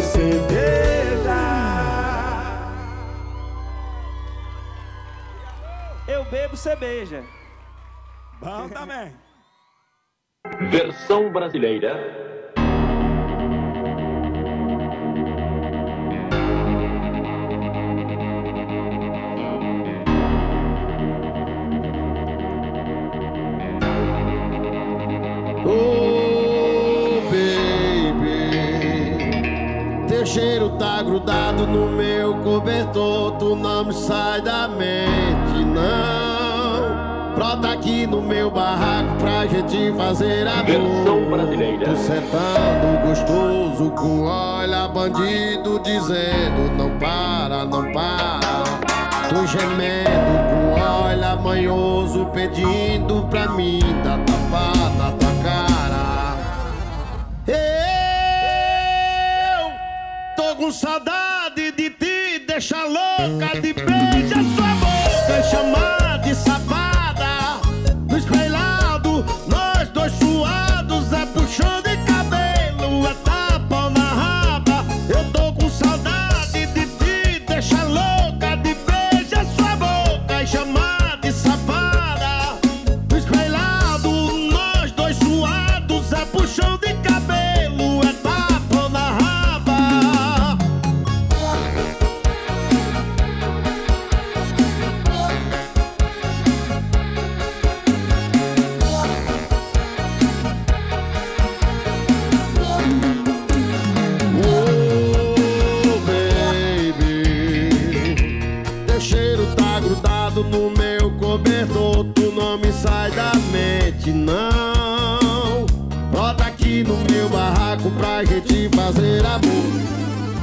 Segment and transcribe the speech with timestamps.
[0.00, 1.36] bebo cerveja.
[6.08, 7.24] Eu bebo cerveja.
[8.40, 9.12] Bom também.
[10.70, 12.29] Versão brasileira.
[31.00, 33.32] Tá grudado no meu cobertor.
[33.32, 37.34] Tu não me sai da mente, não.
[37.34, 41.30] Brota aqui no meu barraco pra gente fazer Versão amor.
[41.30, 41.86] brasileira.
[41.86, 48.40] Tu sentando gostoso com olha bandido dizendo não para, não para.
[49.28, 55.69] Tu gemendo com olha manhoso pedindo pra mim dar tapa na tua cara.
[60.60, 64.39] Com saudade de ti, deixa louca de beijar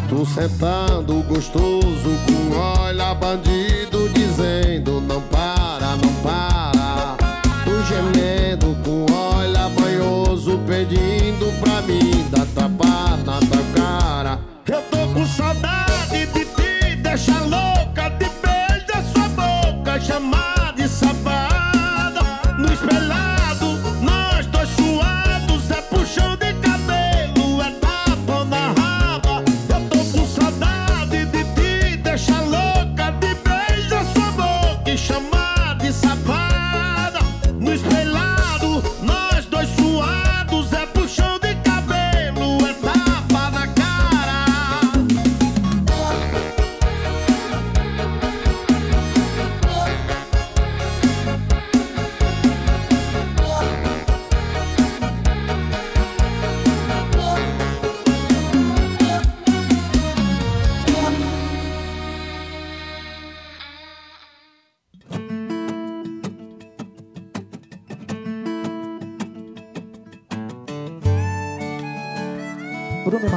[0.09, 7.17] Tu sentando gostoso com olha bandido dizendo não para, não para.
[7.65, 12.45] Tu gemendo com olha banhoso pedindo pra mim dar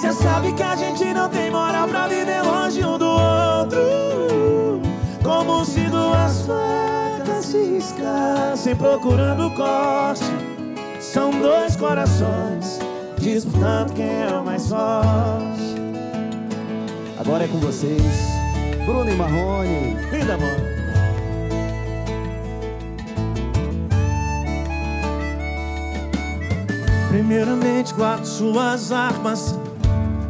[0.00, 4.80] Cê sabe que a gente não tem moral pra viver longe um do outro.
[5.24, 10.22] Como se duas facas se riscassem procurando corte.
[11.00, 12.78] São dois corações
[13.18, 15.74] disputando quem é o mais forte.
[17.18, 18.00] Agora é com vocês,
[18.86, 19.96] Bruno e Marrone.
[20.12, 20.78] Linda, mano.
[27.08, 29.58] Primeiramente guardo suas armas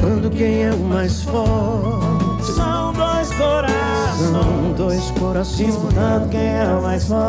[0.00, 2.44] disputando quem é o mais forte.
[2.54, 4.30] São dois corações.
[4.30, 7.20] São dois corações disputando quem é o mais forte.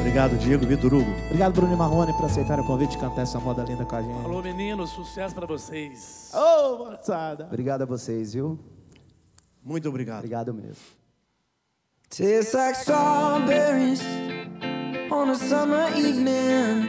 [0.00, 1.10] Obrigado, Diego Vitor Hugo.
[1.26, 4.02] Obrigado, Bruno e Marrone, por aceitar o convite de cantar essa moda linda com a
[4.02, 4.24] gente.
[4.24, 6.32] Alô, meninos, sucesso pra vocês.
[6.34, 7.44] Ô, moçada!
[7.44, 8.58] Obrigado a vocês, viu?
[9.64, 10.18] Muito obrigado.
[10.18, 10.98] Obrigado mesmo.
[12.10, 14.02] Tastes like strawberries
[15.12, 16.88] on a summer evening,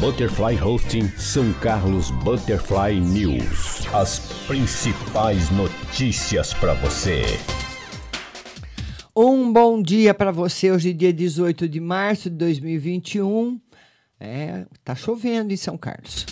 [0.00, 3.86] Butterfly Hosting São Carlos Butterfly News.
[3.92, 7.22] As principais notícias para você.
[9.16, 13.60] Um bom dia para você, hoje dia 18 de março de 2021.
[14.18, 16.26] É, tá chovendo em São Carlos.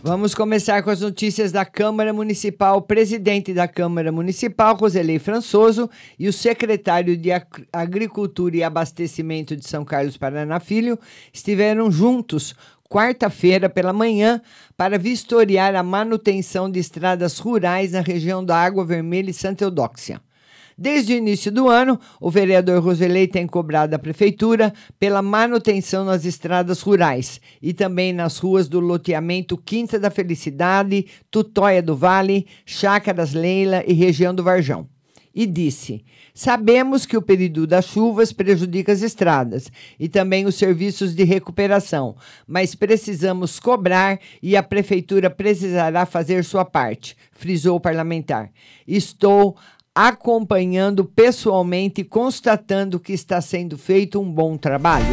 [0.00, 2.78] Vamos começar com as notícias da Câmara Municipal.
[2.78, 7.30] O presidente da Câmara Municipal, Roselei Françoso, e o secretário de
[7.72, 10.96] Agricultura e Abastecimento de São Carlos Paraná Filho
[11.32, 12.54] estiveram juntos
[12.88, 14.40] quarta-feira pela manhã
[14.76, 20.20] para vistoriar a manutenção de estradas rurais na região da Água Vermelha e Santa Eudóxia.
[20.80, 26.24] Desde o início do ano, o vereador Roselei tem cobrado a prefeitura pela manutenção nas
[26.24, 33.34] estradas rurais e também nas ruas do loteamento Quinta da Felicidade, Tutóia do Vale, Chácaras
[33.34, 34.86] Leila e região do Varjão.
[35.34, 41.12] E disse: Sabemos que o período das chuvas prejudica as estradas e também os serviços
[41.12, 42.14] de recuperação,
[42.46, 48.50] mas precisamos cobrar e a prefeitura precisará fazer sua parte, frisou o parlamentar.
[48.86, 49.56] Estou
[50.00, 55.04] acompanhando pessoalmente e constatando que está sendo feito um bom trabalho.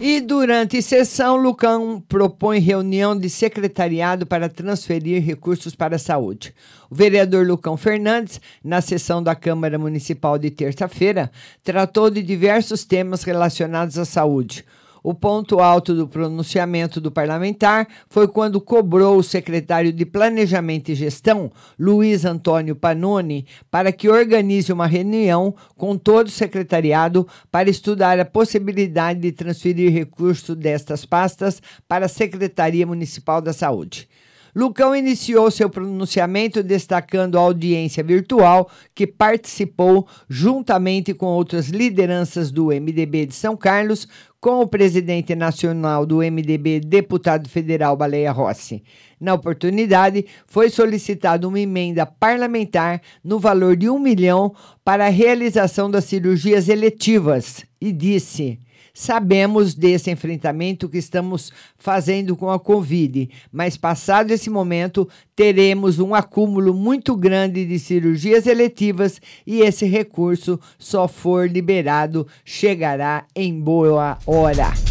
[0.00, 6.54] E durante sessão, Lucão propõe reunião de secretariado para transferir recursos para a saúde.
[6.90, 11.30] O vereador Lucão Fernandes, na sessão da Câmara Municipal de terça-feira,
[11.62, 14.64] tratou de diversos temas relacionados à saúde.
[15.02, 20.94] O ponto alto do pronunciamento do parlamentar foi quando cobrou o secretário de Planejamento e
[20.94, 28.20] Gestão, Luiz Antônio Panoni, para que organize uma reunião com todo o secretariado para estudar
[28.20, 34.08] a possibilidade de transferir recursos destas pastas para a Secretaria Municipal da Saúde.
[34.54, 42.66] Lucão iniciou seu pronunciamento destacando a audiência virtual que participou juntamente com outras lideranças do
[42.66, 44.08] MDB de São Carlos,
[44.40, 48.82] com o presidente nacional do MDB, deputado federal Baleia Rossi.
[49.20, 55.90] Na oportunidade, foi solicitada uma emenda parlamentar no valor de um milhão para a realização
[55.90, 58.58] das cirurgias eletivas e disse.
[58.92, 66.14] Sabemos desse enfrentamento que estamos fazendo com a Covid, mas passado esse momento, teremos um
[66.14, 74.18] acúmulo muito grande de cirurgias eletivas e esse recurso só for liberado chegará em boa
[74.26, 74.89] hora.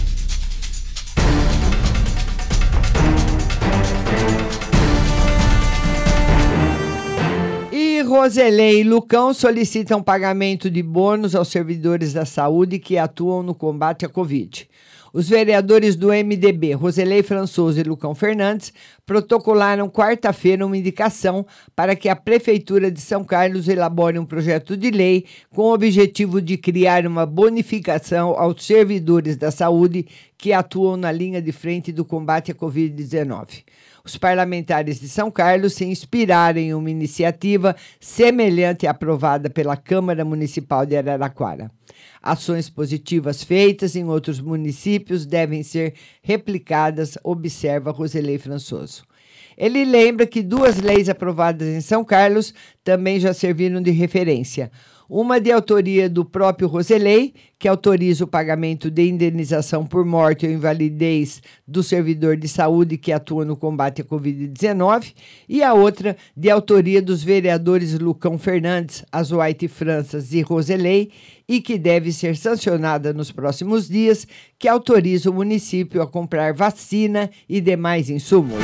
[8.10, 14.04] Roselei e Lucão solicitam pagamento de bônus aos servidores da saúde que atuam no combate
[14.04, 14.68] à Covid.
[15.14, 18.74] Os vereadores do MDB, Roselei Françoso e Lucão Fernandes,
[19.06, 24.90] protocolaram quarta-feira uma indicação para que a Prefeitura de São Carlos elabore um projeto de
[24.90, 31.12] lei com o objetivo de criar uma bonificação aos servidores da saúde que atuam na
[31.12, 33.64] linha de frente do combate à Covid-19
[34.10, 40.86] os parlamentares de São Carlos se inspiraram em uma iniciativa semelhante aprovada pela Câmara Municipal
[40.86, 41.72] de Araraquara.
[42.22, 49.06] Ações positivas feitas em outros municípios devem ser replicadas, observa Roselei Françoso.
[49.56, 54.72] Ele lembra que duas leis aprovadas em São Carlos também já serviram de referência.
[55.10, 60.52] Uma de autoria do próprio Roselei, que autoriza o pagamento de indenização por morte ou
[60.52, 65.16] invalidez do servidor de saúde que atua no combate à Covid-19,
[65.50, 71.10] e a outra de autoria dos vereadores Lucão Fernandes, Azuaite Franças e Roselei,
[71.48, 74.28] e que deve ser sancionada nos próximos dias,
[74.60, 78.60] que autoriza o município a comprar vacina e demais insumos.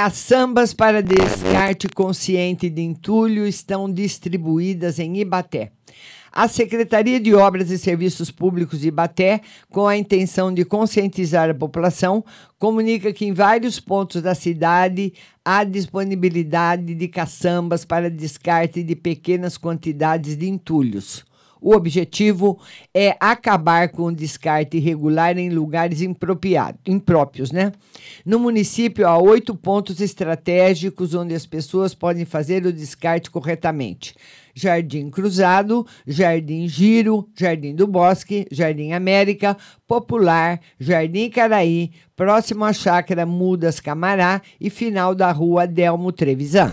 [0.00, 5.72] Caçambas para descarte consciente de entulho estão distribuídas em Ibaté.
[6.30, 11.54] A Secretaria de Obras e Serviços Públicos de Ibaté, com a intenção de conscientizar a
[11.54, 12.24] população,
[12.60, 15.12] comunica que em vários pontos da cidade
[15.44, 21.26] há disponibilidade de caçambas para descarte de pequenas quantidades de entulhos.
[21.60, 22.58] O objetivo
[22.94, 27.72] é acabar com o descarte irregular em lugares impróprios, né?
[28.24, 34.14] No município há oito pontos estratégicos onde as pessoas podem fazer o descarte corretamente.
[34.54, 43.24] Jardim Cruzado, Jardim Giro, Jardim do Bosque, Jardim América, Popular, Jardim Caraí, próximo à Chácara
[43.24, 46.72] Mudas Camará e final da Rua Delmo Trevisan.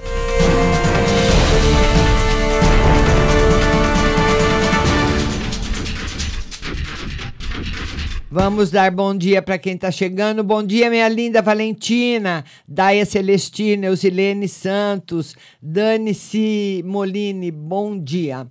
[8.37, 10.43] Vamos dar bom dia para quem está chegando.
[10.43, 16.83] Bom dia, minha linda Valentina, Daia Celestina, Eusilene Santos, Dani C.
[16.85, 18.45] Moline, bom dia.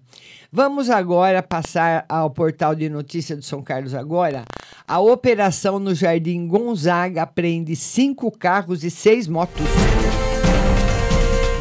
[0.51, 4.45] Vamos agora passar ao portal de notícias de São Carlos agora.
[4.89, 9.67] A operação no Jardim Gonzaga prende cinco carros e seis motos.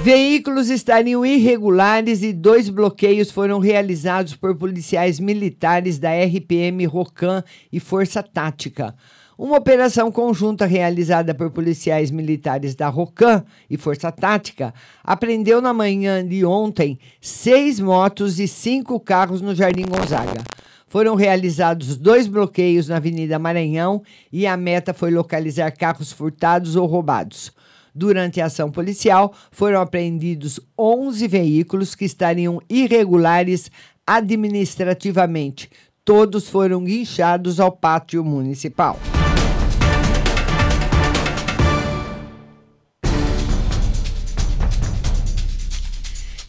[0.03, 7.41] Veículos estariam irregulares e dois bloqueios foram realizados por policiais militares da RPM Rocan
[7.72, 8.93] e Força Tática.
[9.38, 16.27] Uma operação conjunta realizada por policiais militares da Rocan e Força Tática apreendeu na manhã
[16.27, 20.43] de ontem seis motos e cinco carros no Jardim Gonzaga.
[20.86, 26.86] Foram realizados dois bloqueios na Avenida Maranhão e a meta foi localizar carros furtados ou
[26.88, 27.53] roubados.
[27.95, 33.69] Durante a ação policial, foram apreendidos 11 veículos que estariam irregulares
[34.05, 35.69] administrativamente.
[36.03, 39.00] Todos foram guinchados ao pátio municipal.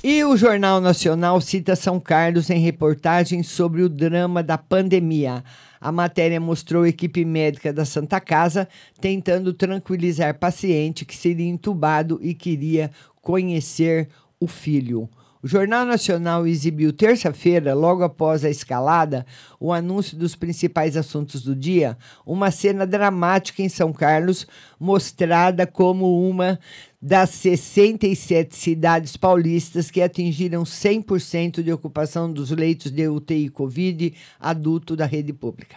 [0.06, 5.42] E o Jornal Nacional cita São Carlos em reportagem sobre o drama da pandemia.
[5.84, 8.66] A matéria mostrou a equipe médica da Santa Casa
[9.02, 14.08] tentando tranquilizar paciente que seria entubado e queria conhecer
[14.40, 15.06] o filho.
[15.44, 19.26] O Jornal Nacional exibiu terça-feira, logo após a escalada,
[19.60, 24.46] o anúncio dos principais assuntos do dia, uma cena dramática em São Carlos,
[24.80, 26.58] mostrada como uma
[26.98, 34.96] das 67 cidades paulistas que atingiram 100% de ocupação dos leitos de UTI Covid adulto
[34.96, 35.76] da rede pública.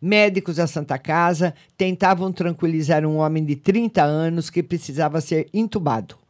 [0.00, 6.21] Médicos da Santa Casa tentavam tranquilizar um homem de 30 anos que precisava ser entubado.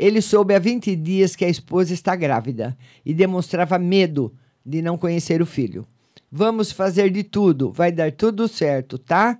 [0.00, 4.32] Ele soube há 20 dias que a esposa está grávida e demonstrava medo
[4.64, 5.86] de não conhecer o filho.
[6.32, 9.38] Vamos fazer de tudo, vai dar tudo certo, tá?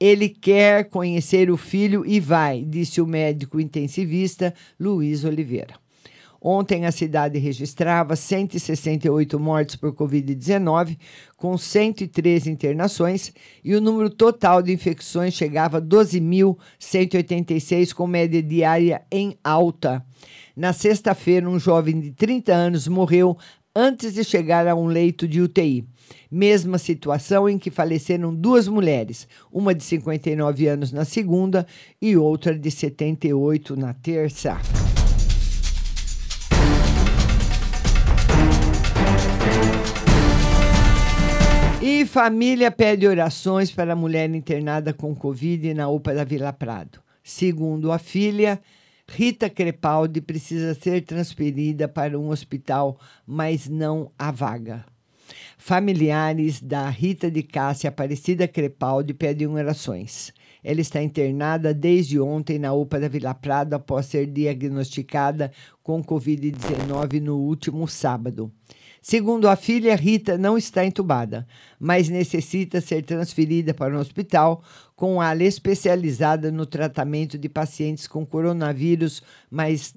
[0.00, 5.74] Ele quer conhecer o filho e vai, disse o médico intensivista Luiz Oliveira.
[6.42, 10.96] Ontem a cidade registrava 168 mortes por Covid-19,
[11.36, 13.30] com 103 internações,
[13.62, 20.02] e o número total de infecções chegava a 12.186, com média diária em alta.
[20.56, 23.36] Na sexta-feira, um jovem de 30 anos morreu
[23.74, 25.84] antes de chegar a um leito de UTI.
[26.30, 31.66] Mesma situação em que faleceram duas mulheres, uma de 59 anos na segunda
[32.00, 34.58] e outra de 78 na terça.
[41.92, 47.00] E família pede orações para a mulher internada com Covid na UPA da Vila Prado.
[47.20, 48.60] Segundo a filha,
[49.08, 54.84] Rita Crepaldi precisa ser transferida para um hospital, mas não há vaga.
[55.58, 60.32] Familiares da Rita de Cássia Aparecida Crepaldi pedem orações.
[60.62, 65.50] Ela está internada desde ontem na UPA da Vila Prado após ser diagnosticada
[65.82, 68.52] com Covid-19 no último sábado.
[69.02, 71.46] Segundo a filha, Rita não está entubada,
[71.78, 74.62] mas necessita ser transferida para um hospital
[74.94, 79.94] com ala especializada no tratamento de pacientes com coronavírus, mas,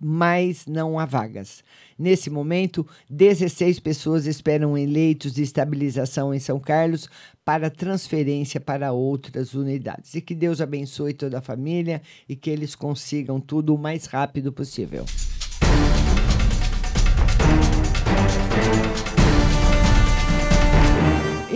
[0.00, 1.62] mas não há vagas.
[1.96, 7.08] Nesse momento, 16 pessoas esperam em leitos de estabilização em São Carlos
[7.44, 10.12] para transferência para outras unidades.
[10.16, 14.52] E que Deus abençoe toda a família e que eles consigam tudo o mais rápido
[14.52, 15.04] possível.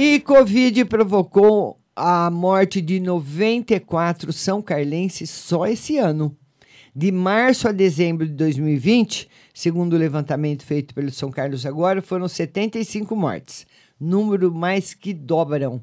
[0.00, 6.36] E Covid provocou a morte de 94 são carlenses só esse ano.
[6.94, 12.28] De março a dezembro de 2020, segundo o levantamento feito pelo São Carlos agora, foram
[12.28, 13.66] 75 mortes,
[13.98, 15.82] número mais que dobram.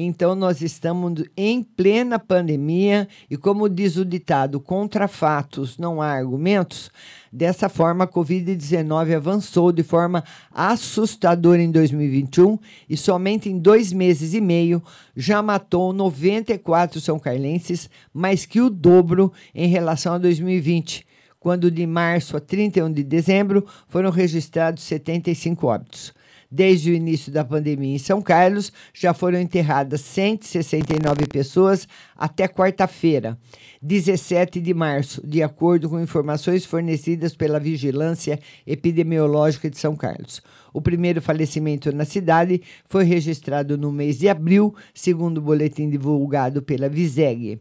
[0.00, 6.12] Então, nós estamos em plena pandemia e, como diz o ditado, contra fatos não há
[6.12, 6.88] argumentos.
[7.32, 10.22] Dessa forma, a Covid-19 avançou de forma
[10.54, 14.80] assustadora em 2021 e somente em dois meses e meio
[15.16, 21.08] já matou 94 são carlenses, mais que o dobro em relação a 2020
[21.40, 26.12] quando de março a 31 de dezembro foram registrados 75 óbitos.
[26.50, 33.36] Desde o início da pandemia em São Carlos, já foram enterradas 169 pessoas até quarta-feira,
[33.82, 40.40] 17 de março, de acordo com informações fornecidas pela Vigilância Epidemiológica de São Carlos.
[40.72, 46.62] O primeiro falecimento na cidade foi registrado no mês de abril, segundo o boletim divulgado
[46.62, 47.60] pela Viseg.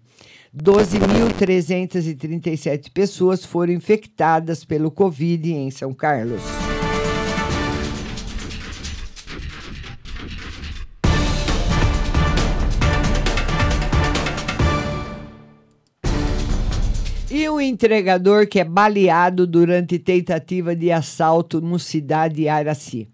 [0.56, 6.42] 12.337 pessoas foram infectadas pelo Covid em São Carlos.
[17.38, 23.08] E um entregador que é baleado durante tentativa de assalto no cidade Araci.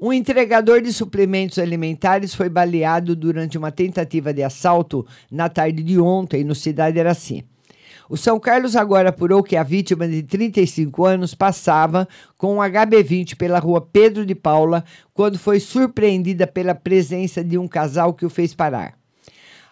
[0.00, 6.00] Um entregador de suplementos alimentares foi baleado durante uma tentativa de assalto na tarde de
[6.00, 7.44] ontem no cidade Araci.
[8.08, 13.36] O São Carlos agora apurou que a vítima de 35 anos passava com um HB20
[13.36, 18.30] pela rua Pedro de Paula quando foi surpreendida pela presença de um casal que o
[18.30, 18.99] fez parar.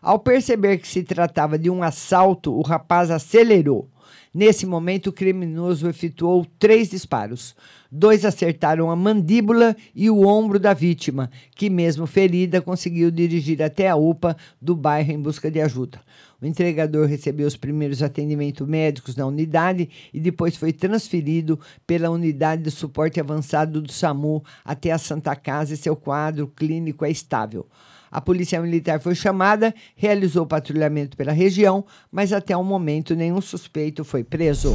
[0.00, 3.88] Ao perceber que se tratava de um assalto, o rapaz acelerou.
[4.32, 7.56] Nesse momento, o criminoso efetuou três disparos.
[7.90, 13.88] Dois acertaram a mandíbula e o ombro da vítima, que, mesmo ferida, conseguiu dirigir até
[13.88, 16.00] a UPA do bairro em busca de ajuda.
[16.40, 22.62] O entregador recebeu os primeiros atendimentos médicos na unidade e depois foi transferido pela unidade
[22.62, 27.66] de suporte avançado do SAMU até a Santa Casa e seu quadro clínico é estável.
[28.10, 34.04] A polícia militar foi chamada, realizou patrulhamento pela região, mas até o momento nenhum suspeito
[34.04, 34.74] foi preso.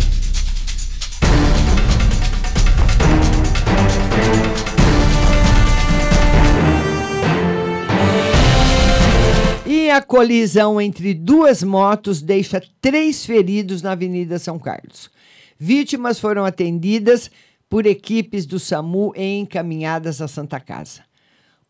[9.65, 15.09] E a colisão entre duas motos deixa três feridos na Avenida São Carlos.
[15.57, 17.31] Vítimas foram atendidas
[17.69, 21.01] por equipes do SAMU encaminhadas à Santa Casa.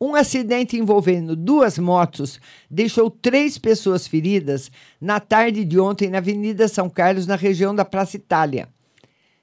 [0.05, 2.37] Um acidente envolvendo duas motos
[2.69, 7.85] deixou três pessoas feridas na tarde de ontem na Avenida São Carlos, na região da
[7.85, 8.67] Praça Itália.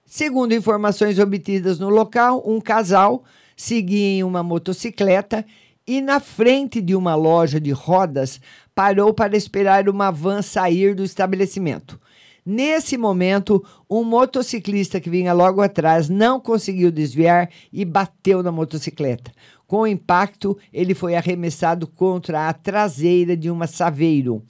[0.04, 3.24] Segundo informações obtidas no local, um casal
[3.56, 5.46] seguia em uma motocicleta
[5.86, 8.38] e, na frente de uma loja de rodas,
[8.74, 11.98] parou para esperar uma van sair do estabelecimento.
[12.44, 19.30] Nesse momento, um motociclista que vinha logo atrás não conseguiu desviar e bateu na motocicleta.
[19.70, 24.42] Com o impacto, ele foi arremessado contra a traseira de uma Saveiro.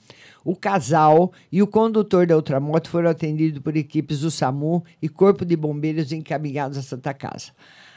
[0.43, 5.07] O casal e o condutor da outra moto foram atendidos por equipes do SAMU e
[5.07, 7.51] Corpo de Bombeiros encaminhados à Santa Casa.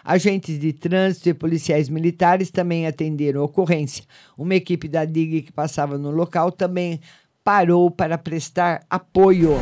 [0.04, 4.04] Agentes de trânsito e policiais militares também atenderam a ocorrência.
[4.36, 7.00] Uma equipe da DIG que passava no local também
[7.42, 9.52] parou para prestar apoio.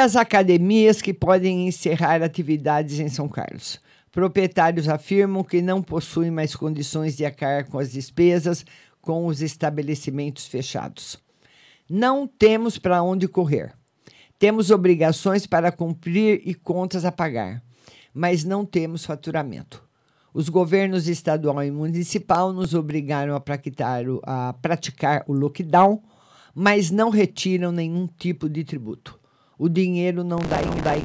[0.00, 3.78] As academias que podem encerrar atividades em São Carlos.
[4.10, 8.64] Proprietários afirmam que não possuem mais condições de arcar com as despesas
[9.00, 11.18] com os estabelecimentos fechados.
[11.88, 13.74] Não temos para onde correr.
[14.38, 17.62] Temos obrigações para cumprir e contas a pagar,
[18.14, 19.84] mas não temos faturamento.
[20.32, 26.02] Os governos estadual e municipal nos obrigaram a praticar, o, a praticar o lockdown,
[26.54, 29.19] mas não retiram nenhum tipo de tributo.
[29.60, 30.62] O dinheiro não dá
[30.96, 31.02] em.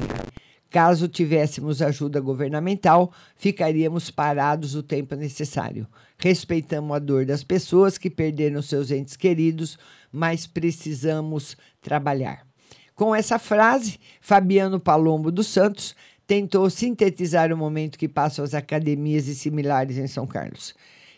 [0.70, 5.86] Caso tivéssemos ajuda governamental, ficaríamos parados o tempo necessário.
[6.16, 9.78] Respeitamos a dor das pessoas que perderam seus entes queridos,
[10.10, 12.46] mas precisamos trabalhar.
[12.94, 15.94] Com essa frase, Fabiano Palombo dos Santos
[16.26, 20.74] tentou sintetizar o momento que passam as academias e similares em São Carlos.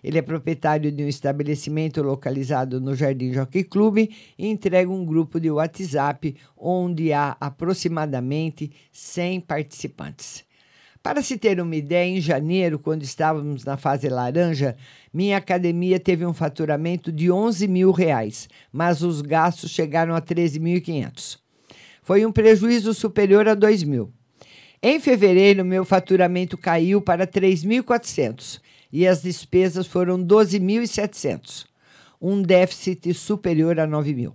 [0.08, 5.38] Ele é proprietário de um estabelecimento localizado no Jardim Jockey Clube e entrega um grupo
[5.38, 10.46] de WhatsApp onde há aproximadamente 100 participantes.
[11.02, 14.78] Para se ter uma ideia, em janeiro, quando estávamos na fase laranja,
[15.12, 21.38] minha academia teve um faturamento de 11 mil reais, mas os gastos chegaram a 13.500.
[22.00, 24.10] Foi um prejuízo superior a 2 mil.
[24.82, 31.66] Em fevereiro, meu faturamento caiu para 3.400 e as despesas foram 12.700,
[32.20, 34.34] um déficit superior a 9 mil.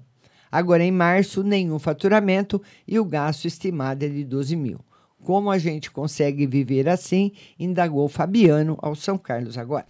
[0.51, 4.79] Agora, em março, nenhum faturamento e o gasto estimado é de 12 mil.
[5.23, 7.31] Como a gente consegue viver assim?
[7.57, 9.87] Indagou Fabiano ao São Carlos agora.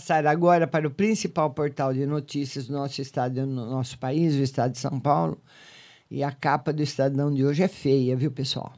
[0.00, 4.42] Passar agora para o principal portal de notícias do nosso estado, no nosso país, o
[4.42, 5.38] estado de São Paulo.
[6.10, 8.72] E a capa do Estadão de hoje é feia, viu, pessoal?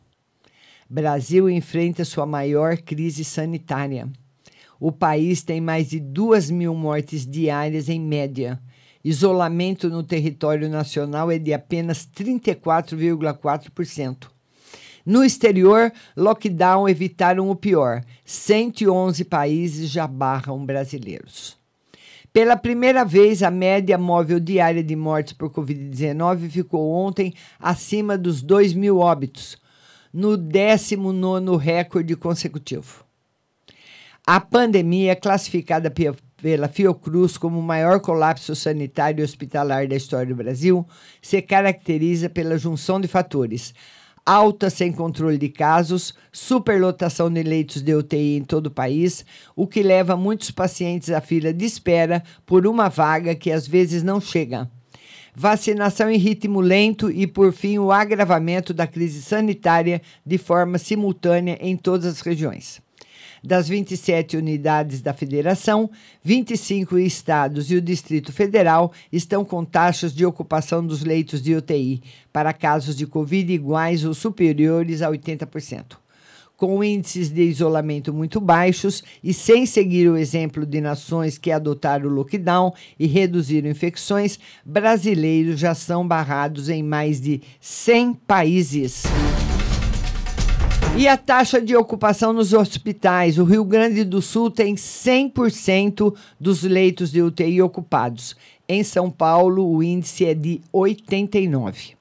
[0.91, 4.11] Brasil enfrenta sua maior crise sanitária.
[4.81, 8.61] O país tem mais de 2 mil mortes diárias em média.
[9.05, 14.27] Isolamento no território nacional é de apenas 34,4%.
[15.05, 18.05] No exterior, lockdown evitaram o pior.
[18.25, 21.57] 111 países já barram brasileiros.
[22.33, 28.41] Pela primeira vez, a média móvel diária de mortes por Covid-19 ficou ontem acima dos
[28.41, 29.59] 2 mil óbitos,
[30.11, 33.05] no 19 recorde consecutivo.
[34.27, 35.93] A pandemia é classificada
[36.41, 40.87] pela Fiocruz como o maior colapso sanitário e hospitalar da história do Brasil,
[41.21, 43.75] se caracteriza pela junção de fatores
[44.25, 49.25] alta sem controle de casos, superlotação de leitos de UTI em todo o país,
[49.57, 54.03] o que leva muitos pacientes à fila de espera por uma vaga que às vezes
[54.03, 54.71] não chega.
[55.35, 61.57] Vacinação em ritmo lento e, por fim, o agravamento da crise sanitária de forma simultânea
[61.61, 62.83] em todas as regiões.
[63.43, 65.91] Das 27 unidades da federação,
[66.23, 72.03] 25 estados e o Distrito Federal estão com taxas de ocupação dos leitos de UTI
[72.33, 76.03] para casos de Covid iguais ou superiores a 80%
[76.63, 82.07] com índices de isolamento muito baixos e sem seguir o exemplo de nações que adotaram
[82.09, 89.03] o lockdown e reduziram infecções, brasileiros já são barrados em mais de 100 países.
[90.95, 93.39] E a taxa de ocupação nos hospitais?
[93.39, 98.37] O Rio Grande do Sul tem 100% dos leitos de UTI ocupados.
[98.69, 101.95] Em São Paulo, o índice é de 89%.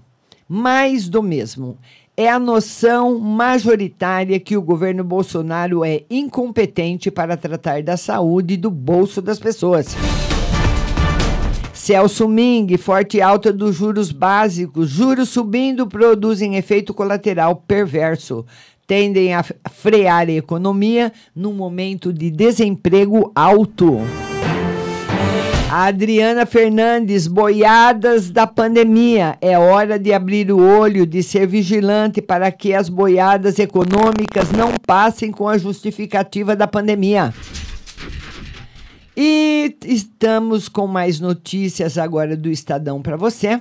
[0.48, 1.78] Mais do mesmo
[2.16, 8.56] é a noção majoritária que o governo Bolsonaro é incompetente para tratar da saúde e
[8.56, 9.94] do bolso das pessoas.
[11.86, 18.44] Celso Ming, forte alta dos juros básicos, juros subindo produzem efeito colateral perverso.
[18.88, 24.00] Tendem a frear a economia num momento de desemprego alto.
[25.70, 29.38] A Adriana Fernandes, boiadas da pandemia.
[29.40, 34.72] É hora de abrir o olho, de ser vigilante para que as boiadas econômicas não
[34.84, 37.32] passem com a justificativa da pandemia.
[39.18, 43.58] E estamos com mais notícias agora do Estadão para você.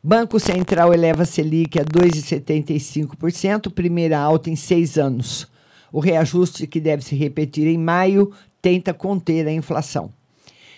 [0.00, 5.48] Banco Central eleva a Selic a 2,75%, primeira alta em seis anos.
[5.90, 8.30] O reajuste, que deve se repetir em maio,
[8.62, 10.12] tenta conter a inflação.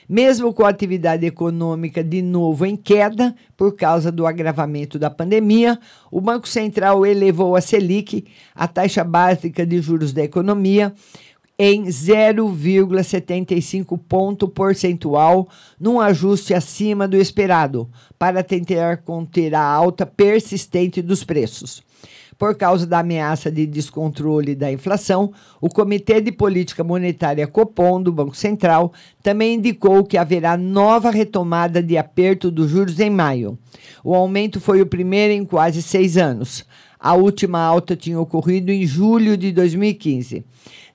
[0.09, 5.79] Mesmo com a atividade econômica de novo em queda por causa do agravamento da pandemia,
[6.11, 8.25] o Banco Central elevou a Selic,
[8.55, 10.95] a taxa básica de juros da economia,
[11.59, 15.49] em 0,75 ponto percentual,
[15.81, 17.89] num ajuste acima do esperado,
[18.19, 21.83] para tentar conter a alta persistente dos preços.
[22.39, 28.13] Por causa da ameaça de descontrole da inflação, o Comitê de Política Monetária Copom do
[28.13, 28.93] Banco Central
[29.23, 33.59] também indicou que haverá nova retomada de aperto dos juros em maio.
[34.05, 36.67] O aumento foi o primeiro em quase seis anos.
[37.07, 40.45] A última alta tinha ocorrido em julho de 2015.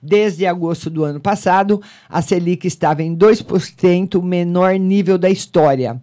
[0.02, 5.98] Desde agosto do ano passado, a Selic estava em 2%, o menor nível da história.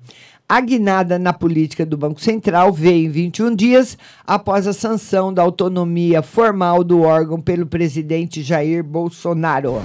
[0.48, 5.44] A guinada na política do Banco Central veio em 21 dias após a sanção da
[5.44, 9.80] autonomia formal do órgão pelo presidente Jair Bolsonaro.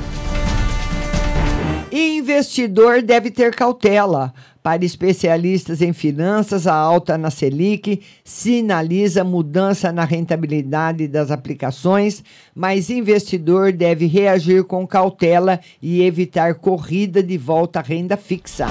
[1.97, 4.35] Investidor deve ter cautela.
[4.61, 12.91] Para especialistas em finanças, a alta na Selic sinaliza mudança na rentabilidade das aplicações, mas
[12.91, 18.67] investidor deve reagir com cautela e evitar corrida de volta à renda fixa.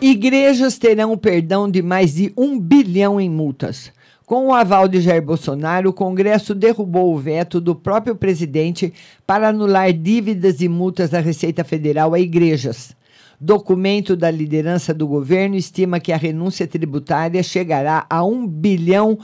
[0.00, 3.90] Igrejas terão perdão de mais de um bilhão em multas.
[4.30, 8.94] Com o aval de Jair Bolsonaro, o Congresso derrubou o veto do próprio presidente
[9.26, 12.94] para anular dívidas e multas da Receita Federal a igrejas.
[13.40, 19.18] Documento da liderança do governo estima que a renúncia tributária chegará a 1 bilhão,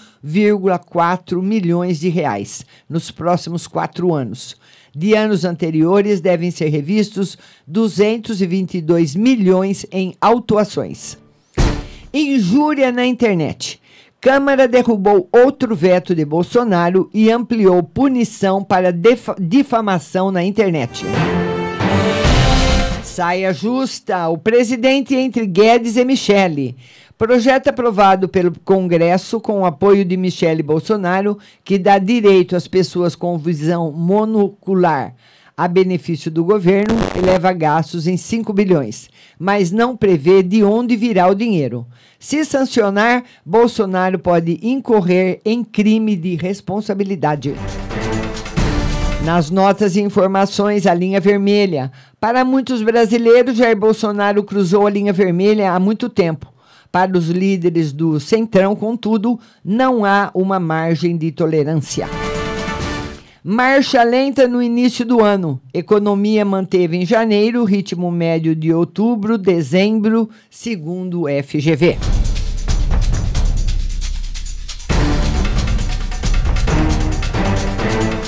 [0.85, 4.57] 4 milhões de reais nos próximos quatro anos
[4.93, 11.17] de anos anteriores devem ser revistos 222 milhões em autuações.
[12.13, 13.81] Injúria na internet.
[14.21, 18.93] Câmara derrubou outro veto de Bolsonaro e ampliou punição para
[19.39, 21.05] difamação na internet.
[23.03, 24.29] Saia justa.
[24.29, 26.77] O presidente entre Guedes e Michele.
[27.17, 33.15] Projeto aprovado pelo Congresso com o apoio de Michele Bolsonaro, que dá direito às pessoas
[33.15, 35.15] com visão monocular
[35.57, 41.29] a benefício do governo, eleva gastos em 5 bilhões, mas não prevê de onde virá
[41.29, 41.87] o dinheiro.
[42.19, 47.55] Se sancionar, Bolsonaro pode incorrer em crime de responsabilidade.
[49.25, 51.91] Nas notas e informações, a linha vermelha.
[52.21, 56.53] Para muitos brasileiros, Jair Bolsonaro cruzou a linha vermelha há muito tempo.
[56.93, 62.09] Para os líderes do Centrão, contudo, não há uma margem de tolerância.
[63.49, 65.61] Marcha lenta no início do ano.
[65.73, 71.97] Economia manteve em janeiro ritmo médio de outubro, dezembro, segundo o FGV.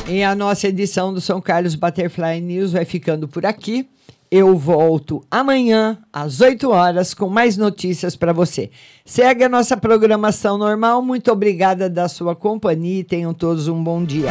[0.06, 3.88] E a nossa edição do São Carlos Butterfly News vai ficando por aqui.
[4.30, 8.70] Eu volto amanhã às 8 horas com mais notícias para você.
[9.04, 11.02] Segue a nossa programação normal.
[11.02, 14.30] Muito obrigada da sua companhia e tenham todos um bom dia.